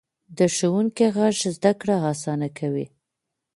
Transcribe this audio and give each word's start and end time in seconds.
د 0.37 0.39
ښوونکي 0.55 1.05
غږ 1.17 1.37
زده 1.55 1.71
کړه 1.81 1.95
اسانه 2.11 2.49
کوي. 2.57 2.85